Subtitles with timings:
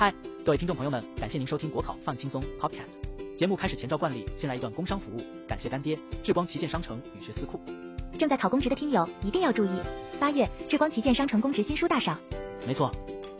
[0.00, 2.86] 嗨，各位听众朋友们，感谢您收听国考放轻松 Podcast。
[3.36, 7.60] 节目开始前照惯例，先来一段工商服务，感谢干爹智光旗舰商城与学思库。
[8.16, 9.80] 正在考公职的听友一定要注意，
[10.20, 12.16] 八月智光旗舰商城公职新书大赏。
[12.64, 12.92] 没错，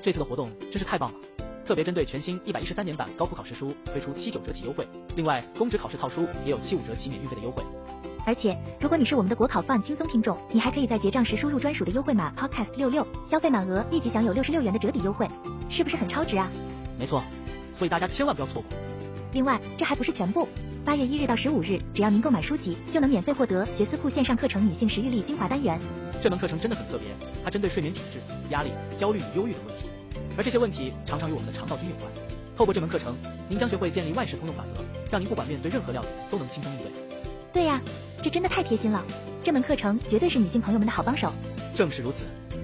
[0.03, 1.19] 这次的活动真是太棒了，
[1.65, 4.85] 特别针对全新一百一十三年版高普考试书推出七九折起优惠，
[5.15, 7.63] 另外公职考试套书也有七五折起免运费的优惠。
[8.27, 15.29] 而且如果你是我们的国考放轻松听众，你还可以在结账时输入专属的优惠码 Podcast 六六，消费满额立即享有六十六元的折抵优惠。
[15.69, 16.49] 是不是很超值啊？
[16.99, 17.23] 没错，
[17.79, 18.65] 所以大家千万不要错过。
[19.33, 20.49] 另外，这还不是全部。
[20.85, 25.79] 八月一日到十五日，只要您购买书籍，就能免费获得学思库线上课程《女性食欲力精华单元》。
[26.23, 27.09] 这门课程真的很特别，
[27.45, 28.19] 它针对睡眠品质、
[28.51, 29.85] 压力、焦虑与忧郁等问题，
[30.37, 32.11] 而这些问题常常与我们的肠道菌有关。
[32.57, 33.15] 透过这门课程，
[33.51, 36.91] 您将学会建立万事通用法则，让您不管面对任何料理都能轻松应对。
[37.53, 37.81] 对呀，
[38.23, 39.05] 这真的太贴心了。
[39.45, 41.31] 这门课程绝对是女性朋友们的好帮手。
[41.77, 42.19] 正是如此，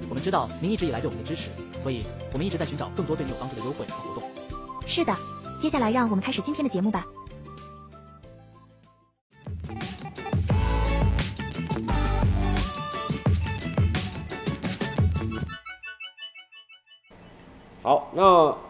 [0.08, 1.42] 我们知道您一直以来对我们的支持。
[1.84, 2.02] 所以，
[2.32, 4.22] 我们一直在寻找更多对你有帮助的优惠和活动。
[4.86, 5.14] 是的，
[5.60, 7.04] 接下来让我们开始今天的节目吧。
[17.82, 18.22] 好，那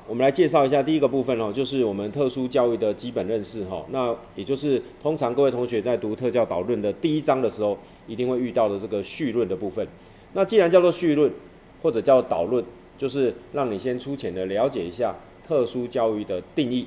[0.09, 3.85] 我们来介绍一下第一个部分哦，就是我们特殊教育的基本认识哈。
[3.91, 9.87] 那也就是通常各位同学在读特教导论的第一章的时候，一定会遇到的这个绪论的部分。
[10.33, 11.33] 那既然叫做绪论，
[11.81, 12.65] 或者叫导论。
[12.99, 15.15] 就是让你先粗浅的了解一下
[15.47, 16.87] 特殊教育的定义。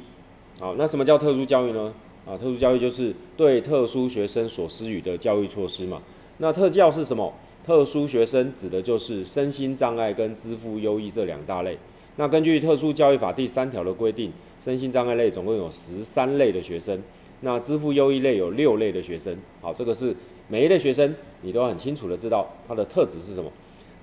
[0.59, 1.94] 好，那什么叫特殊教育呢？
[2.25, 6.02] 啊，特殊教育就是对特殊学生所施予的教育措施嘛。
[6.38, 7.33] 那特教是什么？
[7.66, 11.77] 特殊学生指的就是身心障碍跟支付优异这两大类。
[12.16, 17.03] 那根据特殊教育法第三条的规定，身心障碍类总共有十三类的学生，
[17.42, 19.38] 那支付优异类有六类的学生。
[19.61, 20.16] 好，这个是
[20.47, 23.52] 每一类学生你都很清楚的知道它的特质是什么。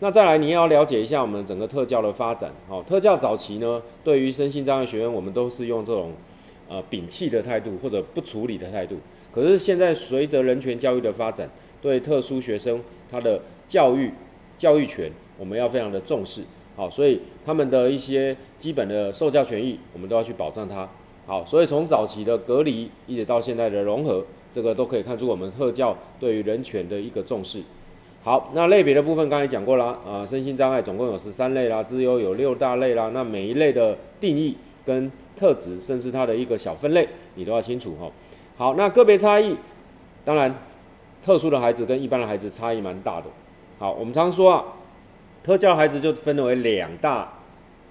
[0.00, 2.50] 那再来，你要了解一下我们整个特教的发展。
[2.68, 6.12] 好，特教早期呢，对于身心障碍学生，我们都是用这种
[6.68, 8.96] 呃摒弃的态度或者不处理的态度。
[9.32, 11.48] 可是现在随着人权教育的发展，
[11.80, 14.12] 对特殊学生他的教育
[14.58, 16.42] 教育权，我们要非常的重视。
[16.76, 20.88] 好，所以他们的一些基本的受教权益，我们都要去保障它。
[21.24, 27.62] 好，所以从早期的隔离，一直到现在的融合，这个都可以看出我们特教对于人权的一个重视。
[28.24, 38.10] 好，那类别的部分刚才讲过啦，啊、身心障碍总共有十三类啦，资优有六大类啦，那每一类的定义跟特质，甚至它的一个小分类，你都要清楚齁。
[38.56, 39.54] 好，那个别差异，
[40.24, 40.54] 当然，
[41.22, 43.26] 特殊的孩子跟一般的孩子差异蛮大的。
[43.78, 44.64] 好，我们常说啊，
[45.42, 47.30] 特教孩子就分为两大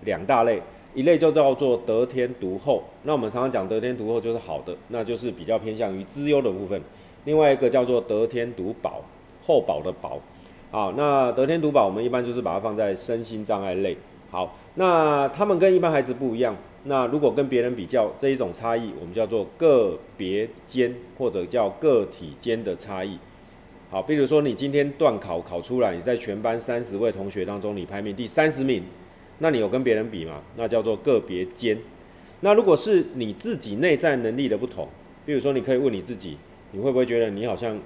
[0.01, 0.63] 两大类，
[0.95, 6.81] 一类就叫做得天独厚，那我们常常讲得天独厚就是好的，那就是比较偏向于资优的部分。
[7.25, 9.03] 另外一个叫做得天独薄。
[9.45, 10.21] 厚薄的薄，
[10.71, 13.97] 好，那得天独厚，我们一般就是把它放在身心障碍类。
[14.31, 16.55] 好，那他们跟一般孩子不一样，
[16.85, 23.19] 那如果跟别人比较这一种差异，我们叫做个别间或者叫个体间的差异。
[23.91, 28.83] 好，比如说你今天段考考出来，你在全班三十位同学当中，你排名第三十名，
[29.37, 30.41] 那你有跟别人比吗？
[30.57, 31.77] 那叫做个别间。
[32.39, 34.87] 那如果是你自己内在能力的不同，
[35.27, 36.37] 比如说你可以问你自己，
[36.71, 37.77] 你会不会觉得你好像？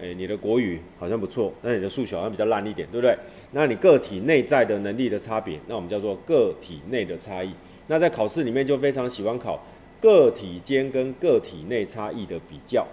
[0.00, 3.16] 哎，你的国语好像不错，那你的数学好像比较烂一点，对不对？
[3.50, 7.52] 那你个体内在的能力的差别，那我们叫做个体内的差异。
[7.86, 9.64] 那在考试里面就非常喜欢考
[10.00, 12.86] 个体间跟个体内差异的比较。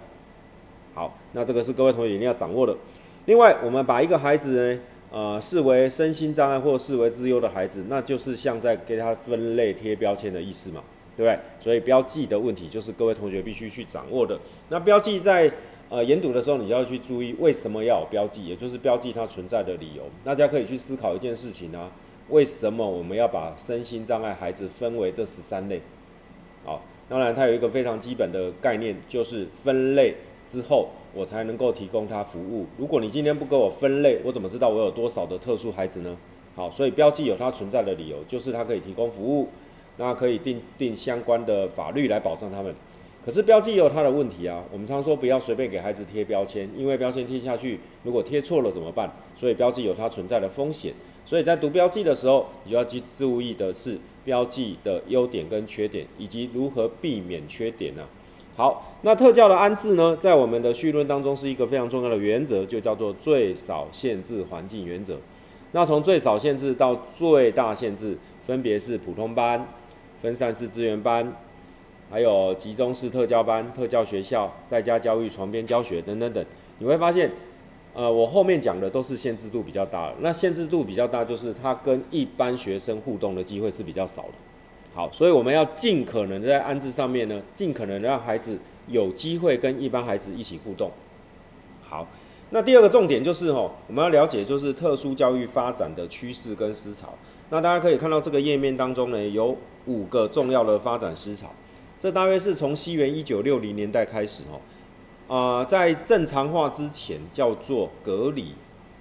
[0.94, 2.74] 好，那这个是各位同学一定要掌握的。
[3.26, 4.80] 另外，我们把一个孩子呢，
[5.12, 10.82] 呃，视为身心障碍或视为自优的孩子，那就是像在给他分类贴标签的意思嘛，
[11.16, 11.38] 对不对？
[11.60, 14.38] 所以标记的问题就是各位同学必须去掌握的。
[14.70, 15.52] 那标记在
[15.88, 20.02] 呃，研读的时候你就要去注意为什么要有标记，也就是标记它存在的理由。
[20.24, 21.92] 大家可以去思考一件事情啊，
[22.28, 25.80] 为什么我们要把身心障碍孩子分为这十三类？
[26.64, 30.16] 好，当然它有一个非常基本的概念，就是分类
[30.48, 32.66] 之后我才能够提供它服务。
[32.76, 36.16] 如果你今天不给我分类，我怎么知道我有多少的特殊孩子呢？
[36.56, 39.48] 好，所以标记有它存在的理由，就是它可以提供服务，
[39.98, 42.74] 那可以定定相关的法律来保障他们。
[43.26, 49.10] 可是标记也有它的问题啊，我们常说不要随便给孩子贴标签，因为标签贴下去，如果贴错了怎么办？
[49.36, 50.94] 所以标记有它存在的风险，
[51.24, 58.04] 所以在读标记的时候，你就要去注意的是标记的优点跟缺点，以及如何避免缺点呢、
[58.54, 65.18] 好，那特教的安置呢，在我们的绪论当中是一个非常重要的原则，就叫做最少限制环境原则。
[65.72, 69.66] 那从最少限制到最大限制，分别是普通班、
[70.22, 71.34] 分散式资源班。
[72.10, 76.44] 还有集中式特教班、特教学校、在家教育、床边教学等等等，
[76.78, 77.32] 你会发现，
[77.94, 80.14] 呃，我后面讲的都是限制度比较大的。
[80.20, 84.28] 那限制度比较大，就是他跟一般学生互动的机会是比较少的。
[84.94, 90.90] 好，所以我们要尽可能在安置上面呢，尽可能让孩子有机会跟一般孩子一起互动。
[91.82, 92.06] 好，
[92.50, 97.14] 那第二个重点就是哦，我们要了解就是特殊教育发展的趋势跟思潮。
[97.50, 99.56] 那大家可以看到这个页面当中呢，有
[99.86, 101.48] 五个重要的发展思潮。
[101.98, 104.60] 这大约是从西元一九六零年代开始哦，
[105.34, 108.54] 啊、在正常化之前叫做隔离。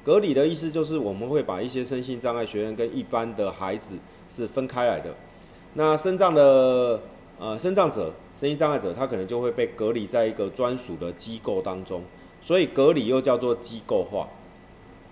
[0.03, 3.95] 隔离的意思就是我们会把一些身心障碍学生跟一般的孩子
[4.29, 5.15] 是分开来的。
[5.73, 7.01] 那身障的
[7.39, 12.03] 呃身障者、身心障碍者，他可能就会被隔离在一个专属的机构当中。
[12.41, 14.29] 所以隔离又叫做机构化。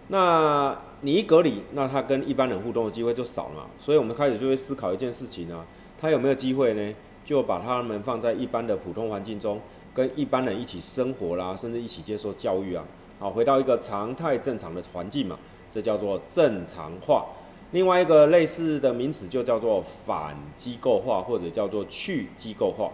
[0.07, 3.65] 那你一隔离，那他跟一般人互动的机会就少了嘛。
[3.79, 5.65] 所以我们开始就会思考一件事情啊，
[5.99, 6.93] 他有没有机会呢？
[7.25, 9.59] 就把他们放在一般的普通环境中，
[9.93, 12.83] 跟一般人一起生活啦，甚至一起接受教育啊。
[13.19, 15.37] 好，回到一个常态正常的环境嘛，
[15.71, 17.25] 这叫做正常化。
[17.71, 22.91] 另外一个类似的名词就叫做反机构化，或者叫做去机构化。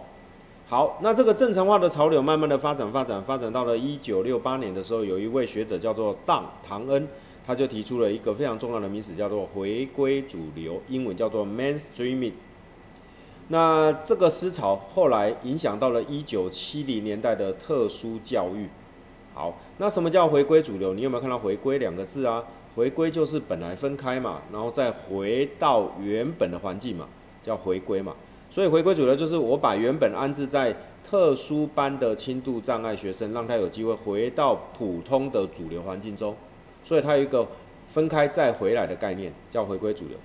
[0.68, 7.08] 好，那这个正常化的潮流慢慢的发展发展发展到了一九六八年的时候，有一位学者叫做当唐恩，
[7.44, 12.32] 他就提出了一个非常重要的名词，叫做回归主流，英文叫做 mainstreaming。
[13.52, 18.68] 那这个思潮后来影响到了一九七零年代的特殊教育。
[19.34, 20.94] 好，那什么叫回归主流？
[20.94, 22.44] 你有没有看到回归两个字啊？
[22.76, 27.08] 回归就是本来分开嘛，然后再回到原本的环境嘛，
[27.42, 28.14] 叫回归嘛。
[28.52, 30.76] 所以回归主流就是我把原本安置在
[31.08, 36.36] 特殊班的轻度障碍学生，让他有机会回到普通的主流环境中。
[36.84, 37.46] 所以它有一个
[37.88, 40.16] 分开再回来的概念，叫回归主流。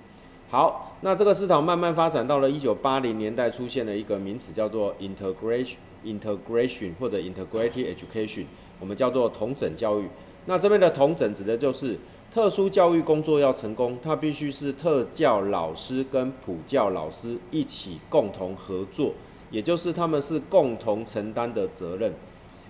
[0.48, 8.44] 好，那这个思潮慢慢发展到了一九八零年代，出现了一个名词叫做 integration integration 或者 integrated education，
[8.80, 10.08] 我们叫做同整教育。
[10.46, 11.98] 那这边的同整指的就是。
[12.34, 19.14] 特殊教育工作要成功，它必须是特教老师跟普教老师一起共同合作，
[19.50, 22.12] 也就是他们是共同承担的责任。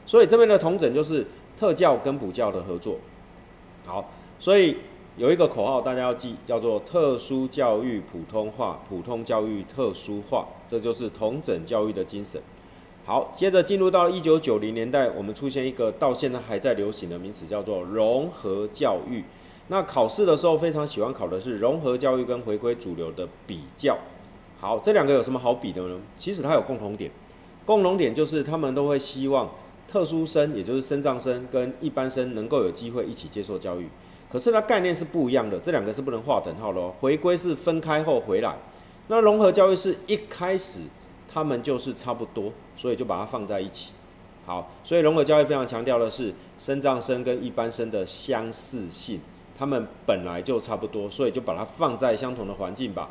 [0.05, 1.26] 所以这边的同整就是
[1.58, 2.99] 特教跟普教的合作。
[3.84, 4.76] 好，所以
[5.19, 12.43] 有一个口号大家要记，叫做特殊教育普通话，普通教育特殊化，这就是同整教育的精神。
[13.07, 19.25] 好，接着进入到一九九零年代，我们出现一个到现在还在流行的名词，叫做融合教育。
[19.69, 23.97] 那考试的时候非常喜欢考的是融合教育跟回归主流的比较。
[24.61, 25.99] 好，这两个有什么好比的呢？
[26.19, 27.11] 其实它有共同点，
[27.65, 29.49] 共同点就是他们都会希望
[29.89, 33.89] 特殊生，也就是身障生跟一般生能够有机会一起接受教育。
[34.31, 36.93] 可是它概念是不一样的，这两个是不能划等号的哦。
[37.00, 38.56] 回归是分开后回来，
[39.08, 40.81] 那融合教育是一开始
[41.32, 43.93] 他们就是差不多，所以就把它放在一起。
[44.44, 49.20] 好，所以融合教育非常强调的是身障生跟一般生的相似性。
[49.58, 53.08] 他们本来就差不多，所以就把它放在相同的环境吧。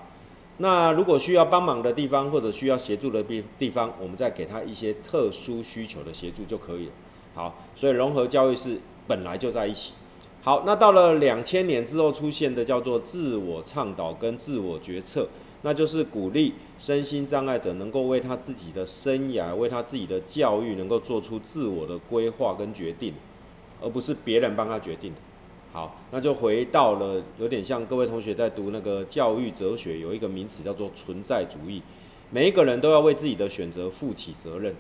[0.58, 6.92] 那如果需要帮忙的地方或者需要协助的地地方，我们再给他一些特殊需求的协助就可以了。
[7.34, 9.94] 好，所以融合教育是本来就在一起。
[10.46, 15.28] 好，那到了两千年之后出现的叫做自我倡导跟自我决策，
[15.64, 23.16] 那就是鼓励身心障碍者能够为他自己的生涯、为他自己的教育能够做出自我的规划跟决定，
[23.82, 25.12] 而不是别人帮他决定。
[25.74, 31.82] 好，那就回到了有点像各位同学在读那个教育哲学，有一个名词叫做存在主义。
[32.30, 34.76] 每一个人都要为自己的选择负起责任，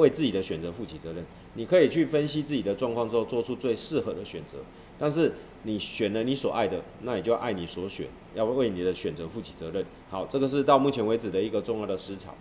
[0.00, 1.24] 为自己的选择负起责任。
[1.54, 4.58] 你可以去分析自己的状况之后，做出最适合的选择。
[4.98, 9.84] 但是你选了你所爱的，那你就爱你所选，要为你的选择负起责任。
[10.10, 12.34] 好，这个是到目前为止的一个重要的思潮。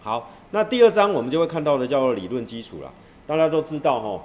[0.00, 2.92] 好，那第二章我们就会看到的叫做理论基础了。
[3.26, 4.24] 大家都知道哈。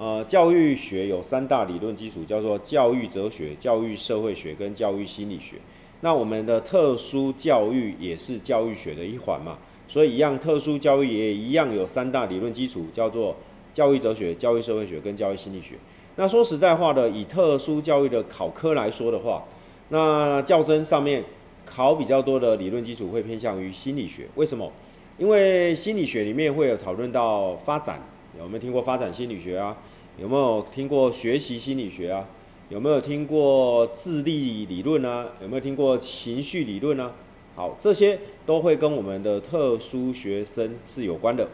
[0.00, 5.56] 呃，教育学有三大理论基础，叫做教育哲学、教育社会学跟教育心理学。
[6.02, 13.36] 那我们的特殊教育也是教育学的一环嘛，所以一样，特殊教育也一样有三大理论基础，叫做
[13.72, 15.76] 教育哲学、教育社会学跟教育心理学。
[16.16, 19.44] 那说实在话的，以特殊教育的考科来说的话，
[19.88, 21.24] 那教甄上面
[21.64, 24.28] 考比较多的理论基础会偏向于心理学。
[24.34, 24.70] 为什么？
[25.16, 28.02] 因为心理学里面会有讨论到发展。
[28.38, 29.76] 有没有听过发展心理学啊？
[30.16, 32.24] 有没有听过学习心理学啊？
[32.68, 35.28] 有没有听过智力理论啊？
[35.42, 37.12] 有没有听过情绪理论啊？
[37.58, 41.48] 好，这些都会跟我们的特殊学生是有关的。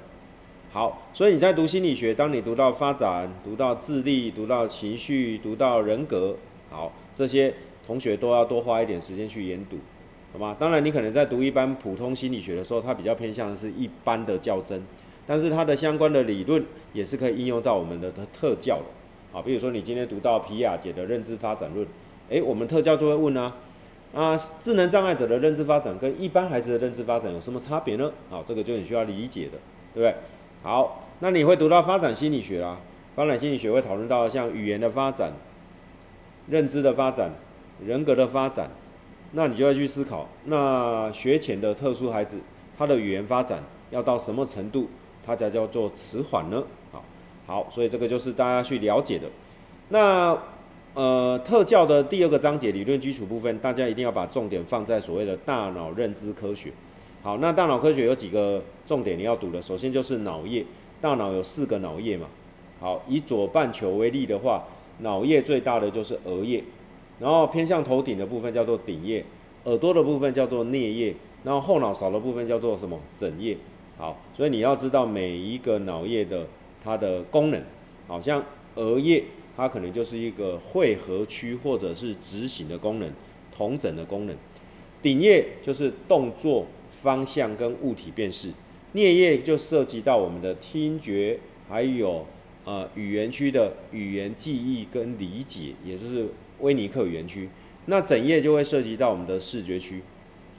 [0.71, 6.37] 好，所以你在读心理学，当你读到发展、读到智力、读到情绪、读到人格，
[6.69, 7.55] 好，这些
[7.87, 9.79] 同学都要多花一点时间去研读，
[10.35, 10.55] 好吗？
[10.61, 14.83] 当然，你可能在读一般普通心理学的时候，它比较偏向的是一般的较真。
[15.27, 21.87] 但是它的相关的理论也是可以应用到我们的特教的，啊，比如说你今天读到皮亚杰的认知发展论，
[22.29, 23.57] 诶，我们特教就会问啊，
[24.15, 28.13] 那智能障碍者的认知发展跟一般孩子的认知发展有什么差别呢？
[28.31, 29.59] 好，这个就很需要理解的，
[29.93, 30.15] 对不对？
[30.63, 32.79] 好，那你会读到发展心理学啦，
[33.17, 35.33] 发展心理学会讨论到像语言的发展、
[36.49, 37.33] 认知的发展、
[37.85, 38.71] 人格的发展，
[39.33, 42.39] 那你就要去思考，那学前的特殊孩子，
[42.79, 44.89] 他的语言发展要到什么程度，
[45.27, 46.63] 他才叫做迟缓呢？
[46.93, 47.05] 好，
[47.47, 49.27] 好，所以这个就是大家去了解的。
[49.89, 50.39] 那
[50.95, 56.71] 呃，特教的第二个章节理论基础部分，大家一定要把重点放在所谓的大脑认知科学。
[57.21, 60.65] 好，那大脑科学有几个重点你要读的，首先就是脑叶，
[61.01, 62.29] 大脑有四个脑叶嘛。
[62.79, 64.63] 好，以左半球为例的话，
[65.01, 66.63] 脑叶最大的就是额叶，
[67.19, 69.25] 然后偏向头顶的部分叫做顶叶，
[69.65, 73.01] 耳朵的部分叫做颞叶，然后后脑勺的部分叫做什么？
[73.19, 73.57] 枕叶。
[73.99, 76.47] 好，所以你要知道每一个脑叶的
[76.85, 77.61] 它的功能，
[78.07, 78.45] 好像
[78.77, 79.25] 额叶。
[79.57, 83.11] 它可能就是一个汇合区或者是执行的功能，
[83.55, 84.37] 同整的功能。
[85.01, 88.49] 顶叶就是动作方向跟物体辨识，
[88.95, 92.27] 颞叶就涉及到我们的听觉，还有
[92.65, 96.29] 呃语言区的语言记忆跟理解，也就是
[96.61, 97.49] 威尼克语言区。
[97.87, 100.01] 那枕叶就会涉及到我们的视觉区。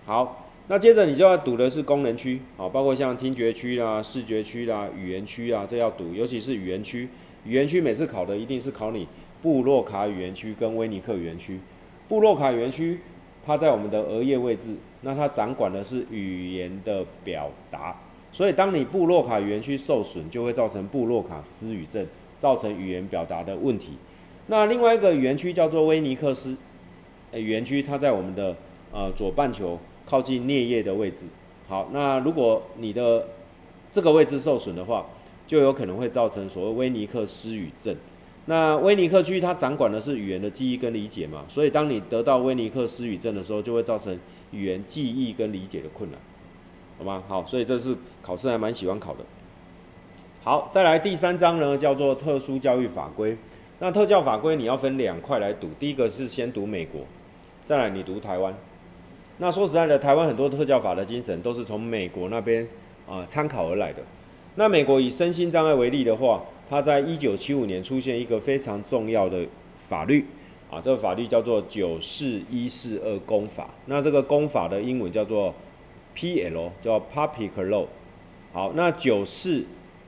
[0.06, 7.10] 好，那接着你就要读的是功能区，好，包括像听觉区啦、视觉区啦、语言区啊，这要读，尤其是语言区。
[7.46, 9.08] 语言区每次考的一定是考你
[9.42, 11.60] 布洛卡语言区跟威尼克语言区。
[12.08, 13.00] 布洛卡语言区
[13.46, 17.96] 它在我们的额叶位置，那它掌管的是语言的表达。
[18.32, 22.06] 所以当你布洛卡语言区受损，就会造成布洛卡失语症，
[22.38, 23.94] 造成语言表达的问题。
[24.48, 26.58] 那另外一个语言区叫做威尼克斯
[27.34, 28.56] 语言区，它在我们的
[28.92, 31.26] 呃左半球靠近颞叶的位置。
[31.68, 33.28] 好，那如果你的
[33.92, 35.06] 这个位置受损的话，
[35.48, 37.96] 就有可能会造成所谓威尼克失语症。
[38.48, 44.20] 那威尼克区它掌管的是语言的记忆跟理解嘛，所以当你得到威尼克失语症的时候，就会造成
[44.52, 46.20] 语言记忆跟理解的困难，
[47.00, 47.24] 好吗？
[47.28, 49.26] 好，所以这是考试还蛮喜欢考的。
[50.44, 53.36] 好，再来第三章呢，叫做特殊教育法规。
[53.80, 57.02] 那特教法规你要分两块来读，第一个是先读美国，
[57.66, 58.56] 再来你读台湾。
[59.40, 62.68] 那说实在的，台湾很多特教法的精神都是从美国那边
[63.10, 64.04] 啊参考而来的。
[64.58, 69.46] 那美国以身心障碍为例的话，它在一九七五年出现一个非常重要的
[69.82, 70.26] 法律，
[70.72, 73.70] 啊，这个法律叫做九四一四二公法。
[73.86, 75.54] 那这个公法的英文叫做
[76.16, 77.88] PL，叫 Public Law。
[78.54, 79.66] 好，那九四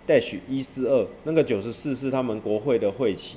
[0.07, 3.35] dash 一四二，那个九十四是他们国会的会期，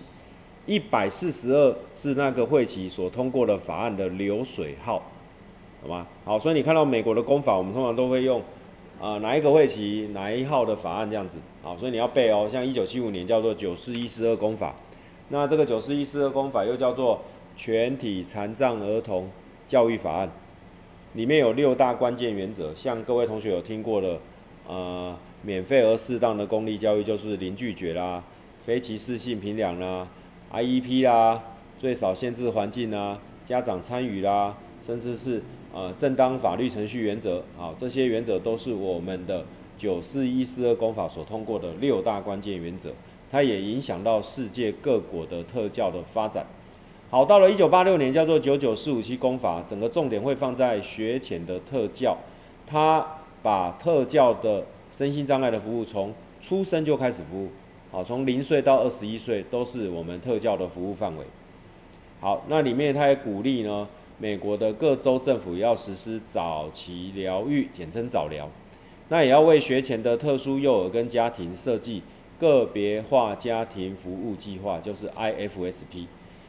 [0.64, 5.02] 一百四十二是那个会期所通过的法案的流水号，
[5.82, 6.06] 好吗？
[6.24, 8.40] 好，所以你看到美国的公法，我们通常都会用。
[9.00, 12.46] 啊、哪一个会期哪一号的法案这样子，好，所以你要背哦。
[12.50, 14.74] 像一九七五年叫做九四一四二公法，
[15.30, 17.22] 那这个九四一四二公法又叫做
[17.56, 19.30] 全体残障儿童
[19.66, 20.30] 教育法案，
[21.14, 24.18] 里面有六大关键原则，像各位同学有听过的，
[24.68, 28.22] 呃，免费而适当的公立教育就是零拒绝啦，
[28.60, 30.08] 非歧视性评量啦
[30.52, 31.42] ，IEP 啦，
[31.78, 35.42] 最少限制环境啦，家长参与啦，甚至是。
[35.72, 39.44] 呃，正当法律程序原则，好，这些原则都是我们的
[39.78, 42.90] 九四一四二公法所通过的六大关键原则，
[43.30, 46.44] 它也影响到世界各国的特教的发展。
[47.08, 52.16] 好，到了一九八六年，叫做九九四五七公法，整个重点会放在学前的特教，
[52.66, 53.06] 它
[53.40, 57.48] 把特教的身心障碍的服务从出生就开始服务，
[57.92, 61.24] 好，从零岁到二十一岁都是我们特教的服务范围。
[62.20, 63.86] 好，那里面它也鼓励呢。
[64.20, 68.50] 美国的各州政府要实施早期疗育，简称早疗。
[69.08, 72.02] 那也要为学前的特殊幼儿跟家庭设计
[72.38, 76.04] 个别化家庭服务计划，就是 IFSP。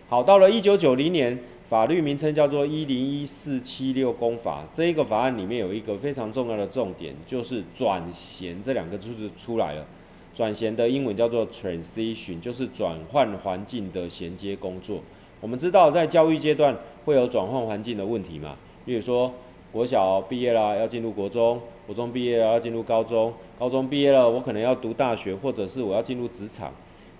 [0.09, 4.67] 好，到了一九九零年，法律名称叫做一零一四七六公法。
[4.73, 9.87] 这一个法案里面有一个非常重要的重点，就是转衔这两个字就出来了。
[10.35, 14.99] 转衔的英文叫做 transition，就是转换环境的衔接工作。
[15.41, 18.55] 我们知道在教育阶段会有转换环境的问题嘛，
[18.85, 19.33] 例如说
[19.71, 26.71] 国小毕业啦要进入国中，国中毕业了要进入高中，高中毕业了我可能要读大学，或者是我要进入职场。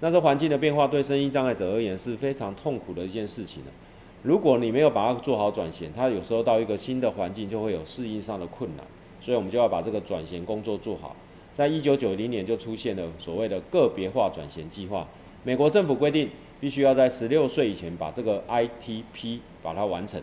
[0.02, 3.72] 那这环境的变化对身心障碍者而言是非常痛苦的一件事情的。
[4.22, 8.86] 如果你没有把它做好转衔，它有时候到一个新的环境就会有适应上的困难，
[9.20, 11.16] 所以我们就要把这个转衔工作做好。
[11.54, 15.08] 在一九九零年就出现了所谓的个别化转衔计划，
[15.44, 16.30] 美国政府规定。
[16.62, 20.22] 必须要在十六岁以前把这个 ITP 把它完成。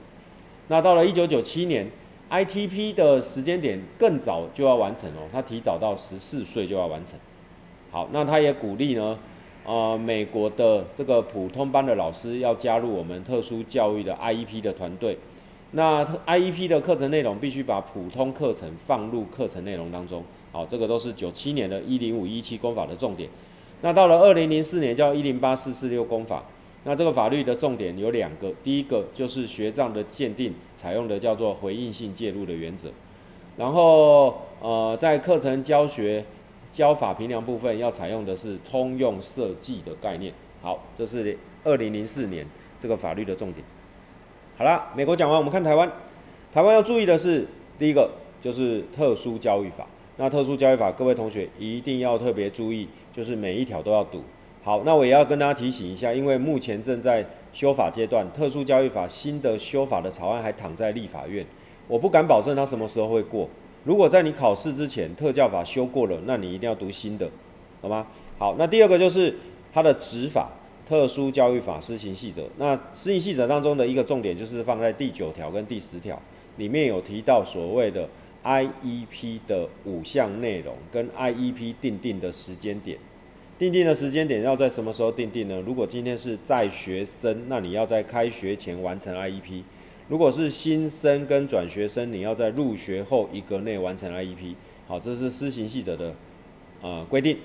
[0.69, 1.91] 那到了一九九七年
[2.31, 7.19] ，ITP 的时间点更早就要完成哦，他提早到十四岁就要完成。
[7.91, 9.19] 好，那他也鼓励呢，
[9.65, 15.19] 呃，美国的这个普通班的老师要加入我们特殊教育的 IEP 的团队，
[15.73, 20.23] 那 IEP 的课程内容必须把普通课程放入课程内容当中。
[20.53, 23.29] 好，这个都是九七年的一零五一七公法的重点。
[23.81, 26.45] 那到了二零零四年叫一零八四四六公法。
[26.85, 32.89] 那这个法律的重点有两个，第一个就是学障的鉴定采用的叫做回应性介入的原则。
[33.57, 36.25] 然后呃在课程教学
[36.73, 40.33] 教法评量部分要采用的是通用设计的概念。
[40.63, 42.47] 好，这是二零零四年
[42.81, 43.65] 这个法律的重点。
[44.57, 45.91] 好啦，美国讲完，我们看台湾。
[46.53, 47.47] 台湾要注意的是，
[47.79, 49.87] 第一个就是特殊教育法。
[50.17, 54.23] 那特殊教育法，各位同学一定要特别注意，就是每一条都要读。
[54.63, 61.47] 好，那我也要跟大家提醒一下，因为目前正在修法阶段，特殊教育法新的修法的草案还躺在立法院，
[61.87, 63.49] 我不敢保证它什么时候会过。
[63.85, 67.31] 如果在你考试之前特教法修过了，那你一定要读新的，
[67.81, 68.07] 好吗？
[68.39, 69.37] 好，那第二个就是
[69.73, 70.51] 它的执法。
[70.89, 76.19] 特殊教育法施行细则，那施行细则当中的一个重点就是放在第九条跟第十条，
[76.57, 78.09] 里面有提到所谓的
[78.45, 82.99] IEP 的五项内容跟 IEP 定定的时间点，
[83.59, 85.63] 定定的时间点要在什么时候定定呢？
[85.67, 89.63] 如果今天是在学生，那你要在开学前完成 IEP；
[90.09, 94.55] 如果是新生跟转学生，你要在入学后一个内完成 IEP。
[94.87, 96.15] 好，这是施行细则的、
[96.81, 97.37] 呃、规定。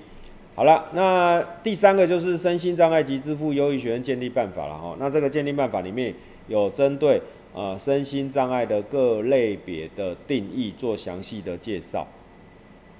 [0.54, 4.96] 好了，那第三个就是身心障碍及支付优异学生鉴定办法了哈。
[5.00, 6.14] 那这个鉴定办法里面
[6.46, 7.20] 有针对
[7.54, 12.06] 呃身心障碍的各类别的定义做详细的介绍。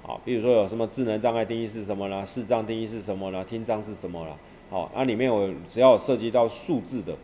[0.01, 4.37] 好，比如说有什么智能障碍定义是什么啦，视障定义是什么啦，听障是什么啦。
[4.69, 7.15] 好，那里面有只要涉及到数字的，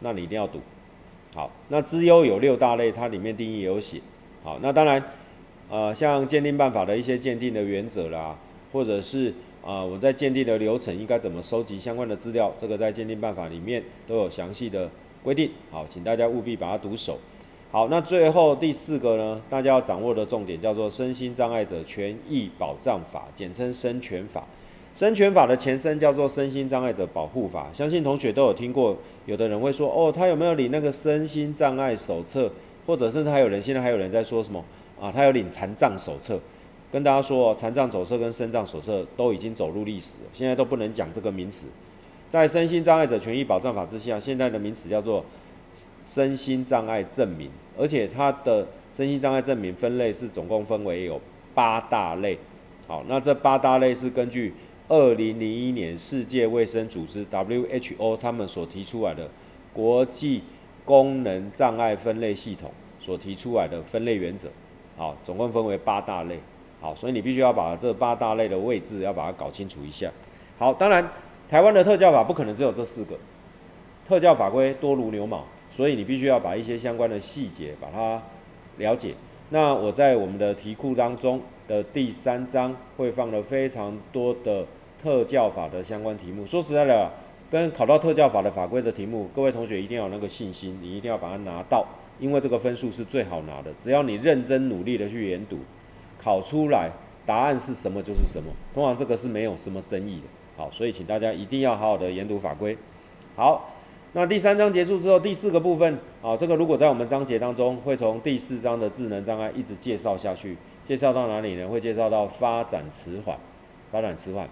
[0.00, 0.60] 那你一定要读。
[1.34, 4.00] 好，那资优有六大类，它里面定义也有写。
[4.42, 5.02] 好，那当然
[5.68, 8.38] 呃像鉴定办法的一些鉴定的原则啦，
[8.72, 14.90] 或者是啊，我在鉴定的流程应该怎么收集相关的资料，这个在鉴定办法里面都有详细的
[15.26, 15.50] 规定。
[15.72, 17.18] 好，请大家务必把它读熟。
[17.72, 24.44] 好，那最后第四个呢，大家要掌握的重点叫做《身心障碍者权益保障法》，简称身权法。
[24.94, 28.96] 身权法的前身叫做《身心障碍者保护法》，相信同学都有听过。
[29.26, 32.52] 有的人会说，哦，他有没有领那个身心障碍手册？
[32.86, 34.64] 或者甚至还有人现在还有人在说什么
[35.00, 35.10] 啊？
[35.10, 36.38] 他有领残障手册？
[36.92, 41.66] 跟大家说，残障手册跟身障手册都已经走入历史了，现在都不能讲这个名词。
[42.30, 45.24] 在身心障碍者权益保障法之下，现在的名词叫做
[46.06, 51.20] 身心障碍证明，而且它的身心障碍证明分类是总共分为有
[51.54, 52.38] 八大类。
[52.86, 54.54] 好，那这八大类是根据
[54.88, 59.28] 二零零一年世界卫生组织 WHO 他们所提出来的
[59.72, 60.42] 国际
[60.84, 64.48] 功能障碍分类系统所提出来的分类原则。
[64.96, 66.38] 好，总共分为八大类。
[66.80, 70.12] 好，所以你必须要把这八大类的位置要把它搞清楚一下。
[70.58, 71.10] 好，当然
[71.48, 73.16] 台湾的特教法不可能只有这四个，
[74.04, 78.22] 特教法规多如牛毛，所以你必须要把一些相关的细节把它
[78.78, 79.14] 了解。
[79.50, 84.66] 那我在我们的题库当中的第三章会放了非常多的
[85.00, 86.44] 特教法的相关题目。
[86.46, 87.12] 说实在的，
[87.48, 91.86] 跟考到特教法的法规的题目，各位同学一定要有那个信心，你一定要把它拿到，
[92.18, 95.58] 因为这个分数是最好拿的，只要你认真努力的去研读。
[96.18, 96.90] 考出来
[97.24, 100.26] 答案是什么就是什么，通常这个是没有什么争议的。
[100.56, 102.76] 好，所以请大家一定要好好的研读法规。
[103.34, 103.74] 好，
[104.12, 111.68] 那第三章结束之后，第四个部分，啊，这个如果在我们章节当中，会从第四章的智能障碍一直介绍下去，介绍到哪里呢？
[111.68, 113.38] 会介绍到发展迟缓，
[113.92, 114.48] 发展迟缓。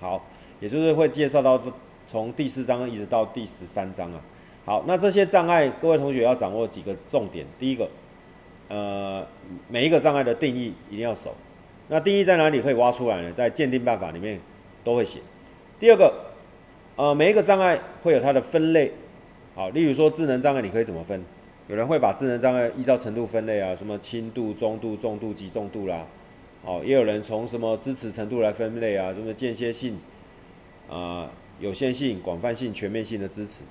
[0.00, 0.24] 好，
[0.60, 1.72] 也就是会介绍到这
[2.06, 4.20] 从第四章一直到第十三章啊。
[4.64, 7.46] 好，那这些障碍，各位同学要掌握几个重点。
[7.58, 7.88] 第一个。
[8.66, 9.26] 呃，
[9.68, 11.34] 每一个障碍的定义一定要熟。
[11.88, 13.30] 那定义在哪里可以挖出来呢？
[13.30, 14.40] 在鉴定办法里面
[14.84, 15.20] 都会写。
[15.80, 16.14] 第二个，
[16.96, 18.92] 呃，每一个障碍会有它的分类。
[19.56, 21.24] 好，例如说智能障碍，你可以怎么分？
[21.66, 26.06] 有人会把智能障碍依照程度分类啊，什么轻度、中度、重度、及重度啦。
[26.62, 29.98] 好，也有人从什么支持程度来分类啊，什么间歇性、
[30.90, 33.62] 啊、有限性、广泛性、全面性的支持，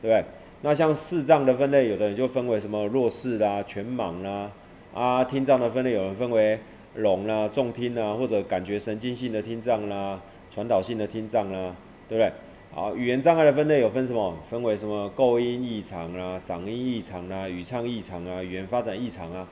[0.00, 0.24] 对不对？
[0.62, 4.52] 那像视障的分类，有的人就分为什么弱视啦、全盲啦，
[4.94, 6.60] 啊，听障的分类有人分为
[6.94, 10.20] 聋啦、重听啦，或者感觉神经性的听障啦、
[10.52, 11.74] 传导性的听障啦，
[12.08, 12.32] 对不对？
[12.74, 14.36] 好，语言障碍的分类有分什么？
[14.48, 19.48] 分为什么构音异常啦、嗓音异常啦、语唱异常啊、语言发展异常啊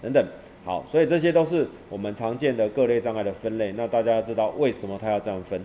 [0.00, 0.24] 等等。
[0.64, 3.72] 好，所以这些都是我们常见的各类障碍的分类。
[3.72, 5.62] 那大家要知道为什么他要这样分？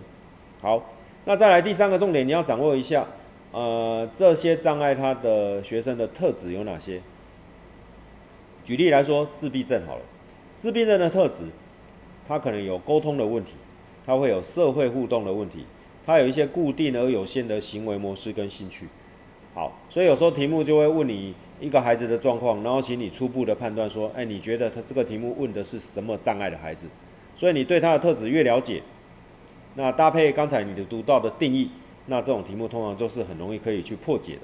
[0.60, 0.82] 好，
[1.24, 3.06] 那再来第三个重点，你要掌握一下。
[3.52, 7.00] 呃，这些障碍他的学生的特质有哪些？
[8.64, 10.02] 举例来说，自闭症好了，
[10.56, 11.44] 自闭症的特质，
[12.26, 13.52] 他可能有沟通的问题，
[14.06, 15.64] 他会有社会互动的问题，
[16.04, 18.86] 他有一些固定而有限的行为模式跟兴趣。
[19.54, 26.86] 好，所以有时候题目就会问你一个孩子的状况，然后请你初步的判断说，哎，你觉得他这个题目问的是什么障碍的孩子？
[27.36, 28.82] 所以你对他的特质越了解，
[29.74, 31.70] 那搭配刚才你的读到的定义，
[32.06, 34.40] 那这种题目通常都是很容易可以去破解的，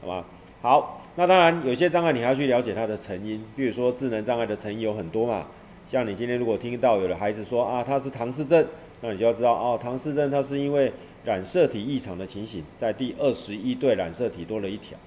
[0.00, 0.24] 好吧？
[0.60, 5.46] 好，那当然有些障碍你还要去了解它的成因，比如说智能障碍的成因有很多嘛，
[5.86, 8.66] 像你今天如果听到有的孩子说啊他是唐氏症，
[9.00, 10.92] 那你就要知道哦，唐氏症它是因为
[11.24, 14.98] 染色体异常的情形，在第二十一对染色体多了一条，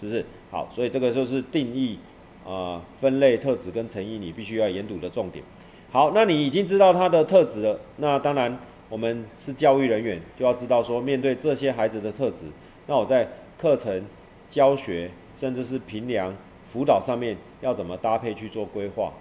[0.00, 0.24] 是不是？
[0.50, 1.98] 好，所以这个就是定义
[2.46, 5.44] 啊、分类特质跟成因你必须要研读的重点。
[5.90, 12.46] 好，那你已经知道它的特质了，那当然我们是教育人员就要知道说面对这些孩子的特质，
[12.86, 14.04] 那我在课程。
[14.50, 16.34] 教学甚至是评量
[16.72, 19.12] 辅导上面要怎么搭配去做规划？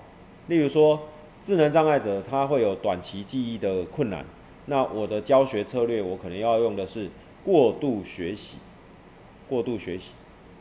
[0.47, 0.99] 例如说
[1.49, 4.23] 智能障碍者他会有短期记忆的困难，
[4.67, 7.09] 那我的教学策略我可能要用的是
[7.43, 8.59] 过度学习，
[9.49, 10.11] 过度学习。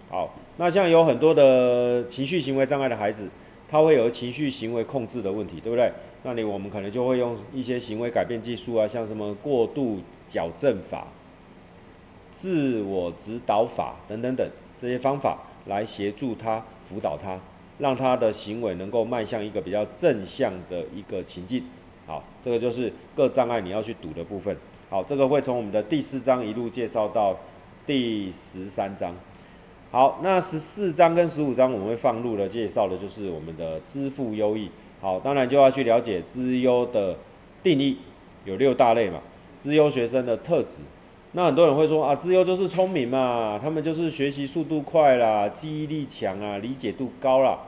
[0.09, 3.29] 好，那像有很多的情绪行为障碍的孩子，
[3.69, 5.93] 他会有情绪行为控制的问题，对不对？
[6.23, 11.09] 那你我们可能就会用一些行为改变技术啊，像什么过度矫正法。
[12.31, 17.39] 自我指导法等等等这些方法来协助他辅导他，
[17.79, 21.65] 让他的行为能够迈向一个比较正向的一个情境。
[22.07, 24.57] 好，这个就是各障碍你要去读的部分。
[24.91, 27.39] 好，这个会从我们的第四章一路介绍到
[27.87, 29.15] 第十三章。
[29.91, 34.71] 好，那十四章跟十五章我们会放入的介绍的就是我们的资赋优异。
[35.01, 37.17] 好，当然就要去了解资优的
[37.63, 37.99] 定义，
[38.45, 39.21] 有六大类嘛，
[39.57, 40.79] 资优学生的特质。
[41.33, 47.59] 那很多人会说啊，资优就是聪明嘛，他们就是学习速度快啦，记忆力强啊，理解度高啦。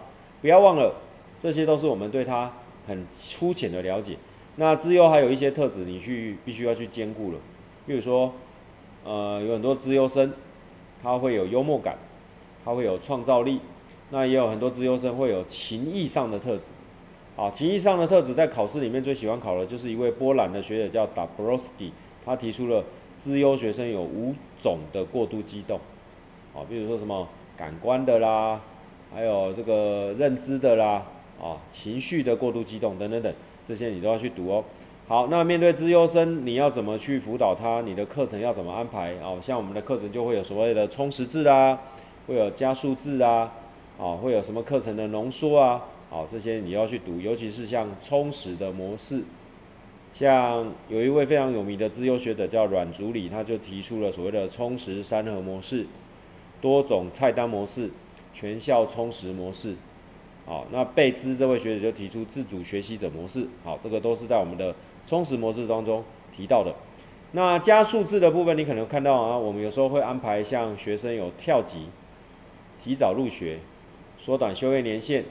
[0.41, 0.95] 不要忘了，
[1.39, 2.51] 这些都是我们对他
[2.87, 4.17] 很粗浅的了解。
[4.57, 7.39] 那资优还有一些特质，你去必须要去兼顾了。
[7.87, 8.33] 比如说，
[9.05, 10.33] 呃，有很多资优生，
[11.03, 11.99] 他会有幽默感，
[12.65, 13.61] 他会有创造力。
[14.09, 16.71] 那也有很多资优生会有情义上的特质。
[17.37, 21.91] 啊，情义上的特质在考试里面最喜欢考的就是一位波兰的学者叫 Dabrowski，
[22.25, 22.83] 他提出了。
[23.21, 25.79] 资优学生有五种的过度激动，
[26.55, 28.63] 啊，比如说什么感官的啦，
[29.15, 31.03] 还有这个认知的啦，
[31.39, 33.31] 啊，情绪的过度激动等等等，
[33.69, 34.65] 这些你都要去读哦。
[35.07, 37.83] 好，那面对资优生，你要怎么去辅导他？
[37.83, 39.13] 你的课程要怎么安排？
[39.23, 41.79] 哦，像我们的课程就会有所谓的充实制啊，
[42.27, 43.53] 会有加速制啊，
[43.99, 49.25] 啊，会有什么课程的浓缩啊，啊，这些你要去读，尤其是像充实的模式。
[50.13, 55.87] 像有一位非常有名的资优学者叫阮竹里，他就提出了所谓的充实三和模式、
[56.61, 57.91] 多种菜单模式、
[58.35, 59.77] 全校充实模式。
[60.47, 63.47] 好，那贝兹这位学者就提出自主学习者模式。
[63.63, 64.75] 好，这个都是在我们的
[65.07, 66.03] 充实模式当中
[66.37, 66.75] 提到的。
[67.31, 71.87] 那加数字的部分，你可能看到啊，我们有时候会安排像学生有跳级、
[72.83, 73.61] 提早入学、
[74.19, 75.25] 缩短修业年限。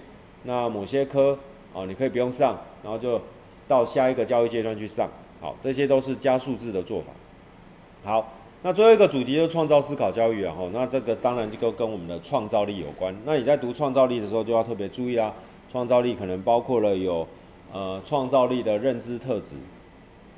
[0.44, 1.38] 那某些科
[1.74, 3.22] 啊，你可以不用上，然后就。
[3.70, 7.06] 到下一个教育阶段去上，好，这些都是加速制的做法。
[8.04, 13.16] 好，那最后一个主题就是创造思考教育啊，吼，那这个当然就跟我们的创造力有关。
[13.26, 15.34] 那你在读创造力的时候就要特别注意啦，
[15.72, 17.28] 创造力可能包括了有
[17.72, 19.56] 呃创造力的认知特质，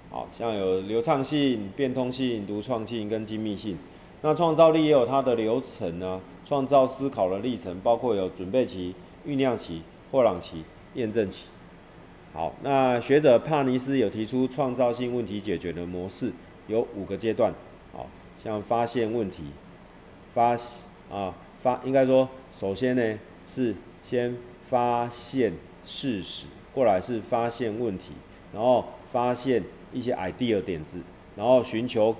[0.09, 3.77] 好，像有流畅性、变通性、独创性跟精密性。
[4.21, 8.93] 那创造力也有它的流程啊，创造思考的历程包括有准备期、
[9.25, 10.63] 酝酿期、霍朗期、
[10.95, 11.47] 验证期。
[12.33, 16.31] 好，那学者帕尼斯有提出创造性问题解决的模式，
[16.67, 17.53] 有五个阶段。
[17.91, 18.07] 好，
[18.41, 19.43] 像发现问题，
[20.33, 20.55] 发
[21.11, 24.37] 啊发应该说，首先呢是先
[24.69, 25.51] 发现
[25.83, 28.13] 事实，过来是发现问题，
[28.53, 30.99] 然后发现一些 idea 点子，
[31.35, 32.15] 然后寻求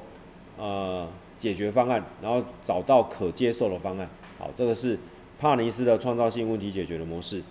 [0.58, 4.10] 呃解决方案，然后找到可接受的方案。
[4.38, 5.00] 好，这个是
[5.40, 7.42] 帕尼斯的创造性问题解决的模式。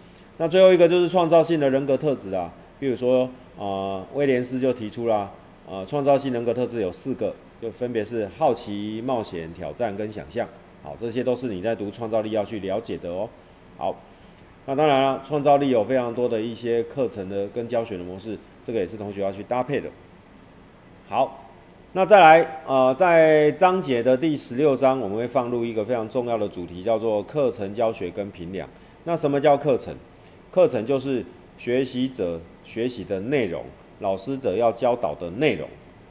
[0.41, 5.31] 那最后一个就是创造性的人格特质啊，比如说、呃，威廉斯就提出了啊，
[5.69, 10.49] 呃、创造性人格特质有四个，就分别是好奇、冒险、挑战跟想象。
[10.83, 13.29] 好，这些都是你在读创造力要去了解的哦。
[13.77, 13.95] 好，
[14.65, 19.91] 那当然了，创造力有非常多的一些课程的跟教学的模式，这个也是同学要去搭配的。
[21.11, 21.45] 好，
[21.93, 28.71] 那再来呃，在章节的第十六章，我们会放入一个非常重要的主题，叫做课程教学跟评量。
[29.05, 29.95] 那什么叫课程？
[30.53, 31.25] 课程就是
[31.59, 33.65] 学习者学习的内容，
[34.01, 35.69] 老师者要教导的内容。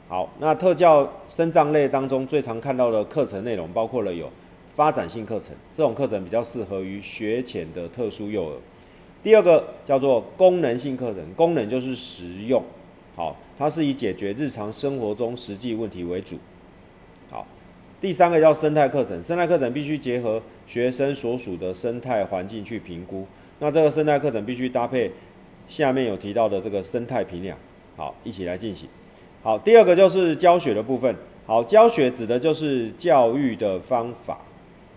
[0.08, 4.30] 好，那特教生障类当中最常看到的课程内容，包括了有
[4.74, 8.56] 发展性课程，这种课程比较适合于学前的特殊幼儿。
[9.22, 12.64] 第二个叫做功能性课程，功能就是实用，
[13.14, 16.36] 好，它是以解决日常生活中实际问题为主。
[17.30, 17.46] 好，
[18.00, 23.26] 第三个叫生态课程，生态课程必须结合学生所属的生态环境去评估。
[23.60, 25.12] 那这个生态课程必须搭配
[25.68, 27.56] 下面有提到的这个生态评量，
[27.96, 28.88] 好，一起来进行。
[29.42, 31.14] 好，第二个就是教学的部分。
[31.46, 34.38] 好，教学指的就是教育的方法。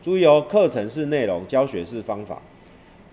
[0.01, 2.41] 注意哦，课程是内容，教学是方法。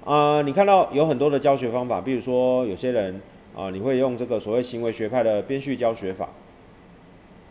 [0.04, 3.20] 啊、你看到有很多的教学方法，比如说有些人
[3.54, 6.28] 啊、你会用这个所谓行为学派的编序教学法。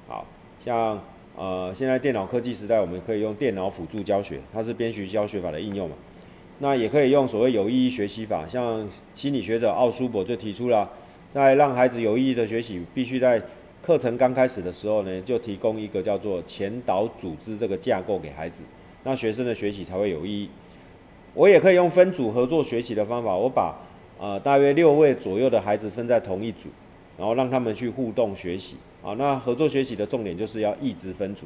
[0.08, 0.26] 好，
[0.64, 1.02] 像
[1.36, 5.96] 呃，现在电脑科技时代，我们可以用电脑辅助教学，它是编序教学法的应用嘛。
[6.60, 10.90] 那也可以用所谓有意义学习法，像心理学者奥苏伯就提出了，
[11.34, 13.42] 在让孩子有意义的学习，必须在
[13.82, 18.62] 课程刚开始的时候呢，就提供一个叫做前导组织这个架构给孩子，
[19.04, 20.50] 那学生的学习才会有意义。
[21.34, 23.80] 我也可以用分组合作学习的方法，我把
[24.20, 26.70] 呃大约六位左右的孩子分在同一组，
[27.18, 28.76] 然后让他们去互动学习。
[29.02, 31.46] 啊，那合作学习的重点就是要一直分组。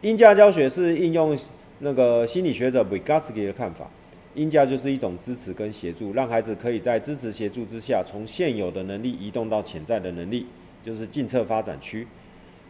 [0.00, 1.36] 鹰架教学是应用
[1.80, 3.90] 那个心理学者 Vygotsky 的看法，
[4.38, 10.46] 鹰架就是一种支持跟协助，让孩子可以在支持协助之下，从现有的能力移动到潜在的能力。
[10.84, 12.06] 就是进测发展区。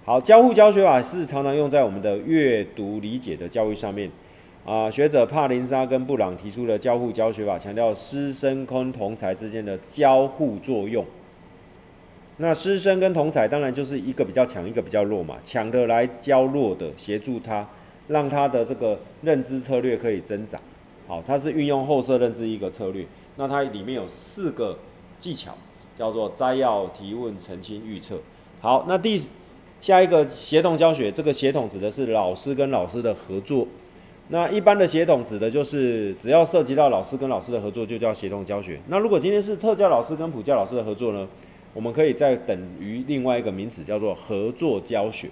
[0.05, 4.11] 好，交互教学法是常常用在我们的阅读理解的教育上面。
[4.65, 11.05] 啊、学者帕林莎跟布朗提出的交互教学法，强调师生跟同侪之间的交互作用。
[12.39, 17.69] 那师生跟同侪当然就是一个比较强，一个比较弱嘛，强的来教弱的，协助他，
[18.09, 20.61] 让他的这个认知策略可以增长。
[21.09, 23.07] 好，它是运用后设认知一个策略。
[23.35, 24.79] 那它里面有四个
[25.19, 25.57] 技巧。
[25.99, 28.21] 叫做摘要、提问、澄清、预测。
[28.61, 29.21] 好，那第
[29.81, 33.67] 下一个协同教学，这个协同指的是老师跟老师的合作。
[34.29, 38.79] 那一般的协同指的就是只要涉及到老师跟老师的合作，就叫协同教学。
[38.87, 41.27] 那如果今天是特教老师跟普教老师的合作呢，
[41.75, 45.31] 我们可以再等于另外一个名词叫做合作教学。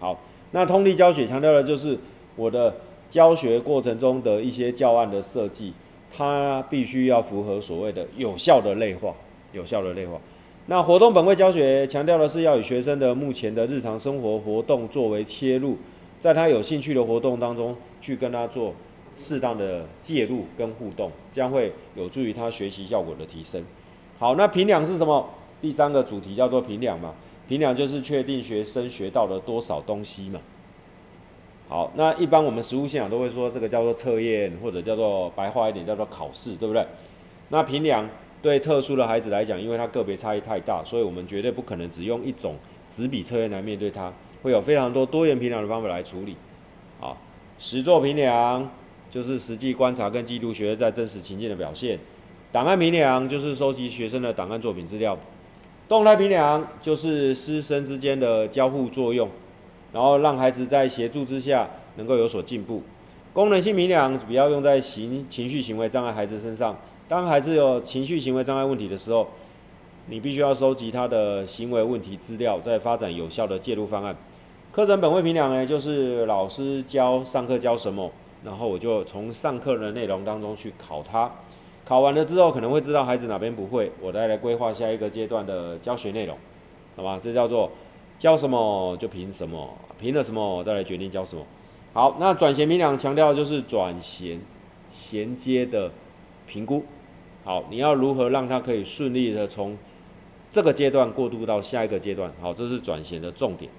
[0.00, 0.18] 好，
[0.52, 1.98] 那通力教学强调的就是
[2.36, 2.76] 我的
[3.12, 5.74] 教学过程中的一些教案的设计，
[6.10, 9.14] 它必须要符合所谓的有效的类化。
[9.52, 10.18] 有效的类化。
[10.64, 15.76] 那活动本位教学强调的是要以学生的目前的日常生活活动作为切入，
[16.20, 18.72] 在他有兴趣的活动当中去跟他做
[19.14, 23.62] 适当的介入跟互动，将会有助于他学习效果的提升。
[24.18, 25.28] 好，那评量是什么？
[25.60, 27.12] 第三个主题叫做评量嘛，
[27.46, 30.40] 评量就是确定学生学到了多少东西嘛。
[31.72, 36.84] 好，那一般我们实务现场都会说这个叫做测验，或者叫做白话一点叫做考试，对不对？
[37.48, 38.10] 那评量。
[38.42, 42.56] 对特殊的孩子来讲，因为他个别差异太大，所以我们绝对不可能只用一种
[42.90, 46.36] 纸笔测验来面对他，会有非常多多元评量的方法来处理。
[47.00, 47.16] 啊，
[47.60, 48.68] 实作评量
[49.10, 52.00] 就是实际观察跟记录学生在真实情境的表现，
[52.50, 55.16] 档案评量就是收集学生的档案作品资料，
[55.88, 59.28] 动态评量就是师生之间的交互作用，
[59.92, 62.82] 然后让孩子在协助之下能够有所进步。
[63.32, 66.76] 功能性评量主要用在行情绪行为障碍孩子身上。
[67.08, 69.28] 当孩子有情绪行为障碍问题的时候，
[70.06, 74.16] 你必须要收集他的行为问题资料，再发展有效的介入方案。
[74.72, 78.10] 课程本位评量呢，就是老师教上课教什么，
[78.42, 81.30] 然后我就从上课的内容当中去考他，
[81.84, 86.38] 考完了之后可能会知道孩子哪边不会，我再来规划下一个阶段的教学内容，
[86.96, 87.20] 好吧？
[87.22, 87.70] 这叫做
[88.22, 91.44] 教什么就凭什么，凭了什么再来决定教什么。
[91.92, 94.40] 好，那转衔评量强调就是转衔
[94.90, 95.90] 衔接的。
[96.46, 96.84] 评估，
[97.44, 99.76] 好，你要如何让他可以顺利的从
[100.50, 102.32] 这个阶段过渡到下一个阶段？
[102.40, 103.70] 好，这是转衔的重点。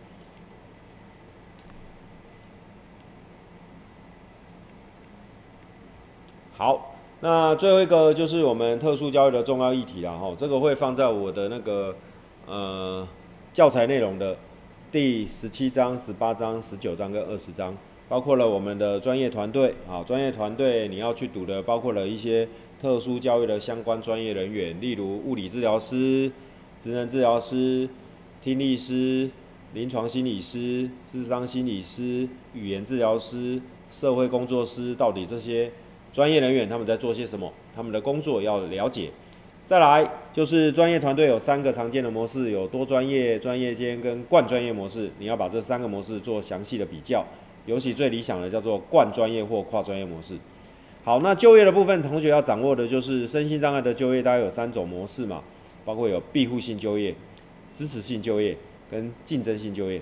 [6.58, 11.96] 好，那最后一个就是我们特殊教育的重要议题了哈，这个会放在我的那个
[12.48, 13.08] 呃
[13.54, 14.36] 教材内容的
[14.92, 17.78] 第十七章、十八章、十九章跟二十章。
[18.10, 22.50] 包括了我们的专业团队，啊，专业团队你要去读的，包括了一些
[22.82, 26.32] 特殊教育的相关专业人员，例如物理治疗师、
[26.82, 27.88] 职能治疗师、
[28.42, 29.30] 听力师、
[29.76, 33.62] 临床心理师、智商心理师、语言治疗师、
[33.92, 35.72] 社会工作师，到底这些
[36.12, 37.54] 专业人员他们在做些什么？
[37.76, 39.12] 他们的工作要了解。
[39.74, 47.26] 再来就是专业团队有三个常见的模式，有多专业、专业间跟冠专业模式，你要把这三个模式做详细的比较。
[47.66, 50.38] 尤其最理想的叫做冠专业或跨专业模式。
[51.04, 55.42] 好，那就业的部分，同学要掌握的就是身心障碍的就业，大概有三种模式嘛，
[55.84, 57.16] 包括有庇护性就业、
[57.74, 58.56] 支持性就业
[58.92, 60.00] 跟竞争性就业。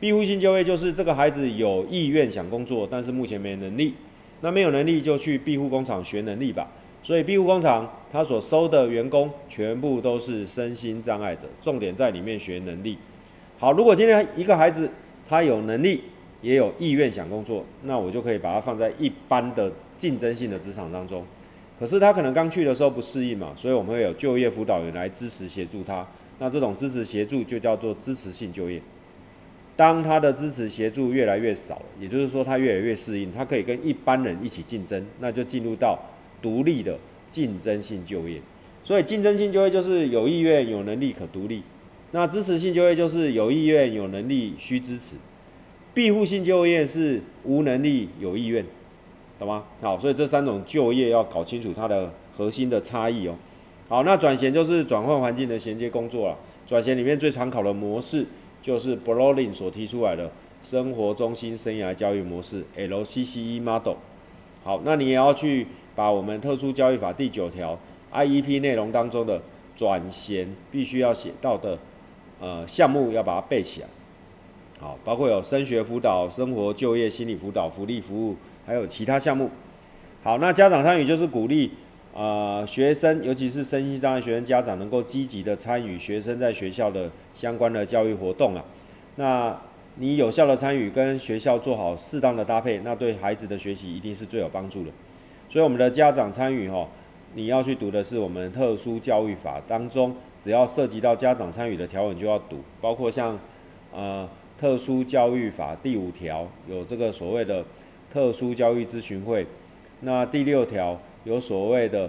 [0.00, 3.94] 庇护性就业就是这个孩子有意愿想工作，但是目前没能力，
[4.40, 6.72] 那没有能力就去庇护工厂学能力吧。
[7.02, 12.98] 所以庇护工厂他所收的员工全部都是身心障碍者，重点在里面学能力。
[13.58, 14.90] 好，如果今天一个孩子
[15.28, 16.04] 他有能力。
[16.42, 21.24] 也有意愿想工作，那我就可以把他放在一般的竞争性的职场当中。
[21.78, 26.04] 可是他可能刚去的时候不适应嘛，所以我们会有就业辅导员来支持协助他。
[26.40, 28.82] 那这种支持协助就叫做支持性就业。
[29.76, 36.00] 当他的支持协助越来越少，也就是说他越来越适应，他可以跟一般人一起竞争，那就进入到
[36.42, 36.98] 独立的
[37.30, 38.42] 竞争性就业。
[38.84, 41.62] 所以竞争性就业就是有意愿、有能力可独立。
[42.10, 45.16] 那支持性就业就是有意愿、有能力需支持。
[45.94, 48.64] 庇护性就业是无能力有意愿，
[49.38, 49.64] 懂吗？
[49.80, 53.36] 好，所以这三种就业要搞清楚它的核心的差异哦。
[53.88, 56.38] 好，那转衔就是转换环境的衔接工作了。
[56.66, 58.26] 转衔里面最常考的模式
[58.62, 60.30] 就是 b r o l i n 所提出来的
[60.62, 63.96] 生活中心生涯教育模式 LCCE Model。
[64.64, 67.78] 好，那你也要去把我们特殊教育法第九条
[68.12, 69.42] IEP 内容当中的
[69.76, 71.78] 转衔必须要写到的
[72.40, 73.88] 呃项目要把它背起来。
[74.80, 79.50] 好，包括有升学辅导、生活就业心理辅导、福利服务，还有其他项目。
[80.24, 81.70] 好，那家长参与就是鼓励
[82.14, 88.64] 呃学生，尤其是身心障碍学生家长能够积极的参与学生在学校的相关的教育活动啊。
[89.16, 89.60] 那
[89.96, 94.90] 你有效的参与跟学校做好适当的搭配，那对孩子的学习一定是最有帮助的。
[95.52, 96.88] 所以我们的家长参与哈，
[97.34, 103.38] 你要去读的是我们特殊教育法当中，只要涉及到家长参与的条文就要读，包括像
[103.92, 104.26] 呃。
[104.58, 107.64] 特殊教育法第五条有这个所谓的
[108.12, 109.44] 特殊教育咨询会，
[110.02, 112.08] 那第六条有所谓的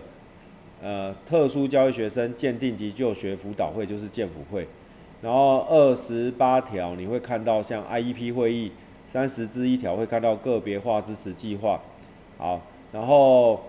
[0.79, 4.67] 呃特殊教育学生鉴定及就学辅导会，就是鉴辅会，
[5.23, 8.71] 然后二十八条你会看到像 IEP 会议，
[9.07, 11.81] 三十之一条会看到个别化支持计划，
[12.37, 12.61] 好，
[12.93, 13.61] 然后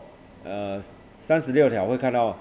[0.45, 0.81] 呃
[1.19, 2.37] 三十六条会看到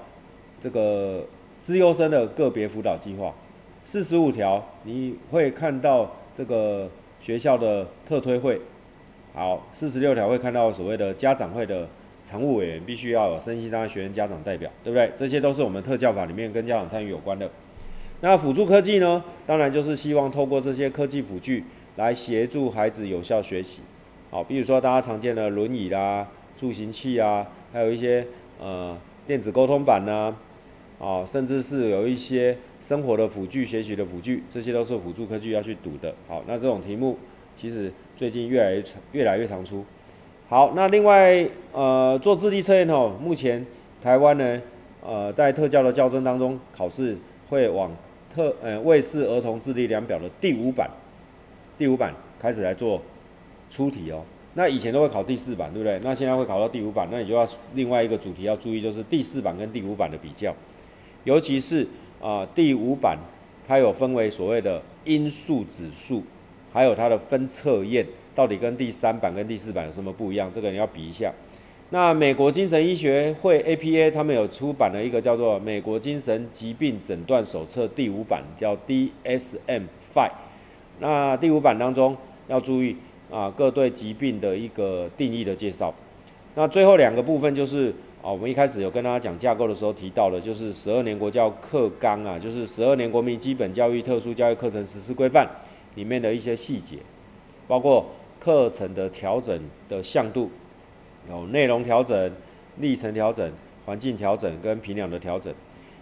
[0.61, 1.25] 这个
[1.59, 3.33] 资优生的个别辅导计划，
[3.81, 6.11] 四十五条你会看到。
[6.35, 6.89] 这个
[7.21, 8.59] 学校的特推会，
[9.35, 11.87] 好，四十六条会看到所谓的家长会的
[12.25, 15.11] 常务委员必须要有身心障碍学生家长代表，对不对？
[15.15, 17.51] 这些都是我们特教法里面跟家长参与有关的。
[18.21, 19.23] 那辅助科技呢？
[19.45, 21.65] 当然就是希望透过这些科技辅具
[21.97, 23.83] 来协助孩子有效学习。
[24.31, 28.27] 好，比如说大家常见的轮椅啦、助行器啊，还有一些
[28.59, 30.35] 呃电子沟通板呐。
[30.99, 36.15] 啊，甚至是有一些生活的辅具、学习的辅具，这些都是辅助科技要去读的。
[36.29, 37.17] 好，那这种题目
[37.57, 39.83] 其实最近越来越越来越常出。
[40.47, 43.65] 好，那另外呃做智力测验哦，目前
[44.01, 44.61] 台湾呢
[45.03, 47.17] 呃在特教的教甄当中考试
[47.49, 47.91] 会往
[48.33, 50.89] 特呃卫视儿童智力量表的第五版
[51.77, 53.01] 第五版开始来做
[53.69, 54.23] 出题哦。
[54.55, 55.99] 那以前都会考第四版，对不对？
[56.03, 60.55] 那现在会考到第五版，那你就要另外一个主题要注意，就是第四版跟第五版的比较。
[61.23, 61.87] 尤其是
[62.21, 63.17] 啊、第五版，
[63.67, 66.23] 它有分为所谓的因素指数，
[66.71, 70.51] 还有它的分测验，到底跟第三版跟第四版有什么不一样？
[70.53, 71.33] 这个你要比一下。
[71.89, 80.29] 那美国精神医学会 APA 他们有出版了一个叫做《美国精神疾病诊断手册》第五版，叫 DSM-5。
[80.99, 82.95] 那第五版当中要注意
[83.31, 85.93] 啊各对疾病的一个定义的介绍。
[86.55, 87.93] 那最后两个部分就是。
[88.23, 95.45] 啊，我们一开始有跟大家讲架构的时候提到的，就是十二年国教课纲啊，就是十二年国民基本教育特殊教育课程实施规范
[95.95, 96.99] 里面的一些细节，
[97.67, 98.05] 包括
[98.39, 99.59] 课程的调整
[99.89, 100.49] 的向度，
[101.29, 102.31] 有内容调整、
[102.77, 103.51] 历程调整、
[103.85, 105.53] 环境调整跟评量的调整。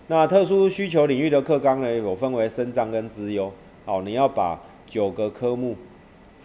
[0.06, 3.52] 那特殊需求领域的课纲呢，有分为生障跟资优。
[3.86, 5.76] 好，你要把九个科目，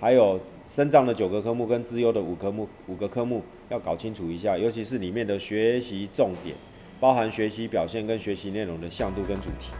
[0.00, 3.42] 还有身障的九个科目跟资优的五科目，五个科目。
[3.68, 6.54] 要搞清楚一下，尤其是里面的学习重点，
[7.00, 9.72] 包含学习表现跟学习内容的向度跟主题。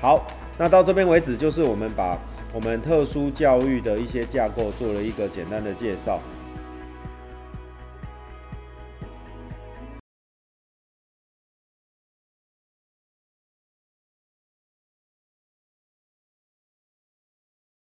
[0.00, 0.26] 好，
[0.58, 2.18] 那到这边为止，就是我们把
[2.54, 6.18] 我们特殊教育的一些架构做了一个简单的介绍。